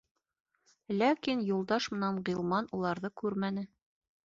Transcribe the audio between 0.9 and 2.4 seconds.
Ләкин Юлдаш менән